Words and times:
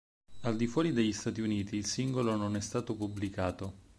Al 0.39 0.55
di 0.55 0.65
fuori 0.65 0.93
degli 0.93 1.13
Stati 1.13 1.41
Uniti 1.41 1.75
il 1.75 1.85
singolo 1.85 2.35
non 2.35 2.55
è 2.55 2.59
stato 2.59 2.95
pubblicato. 2.95 3.73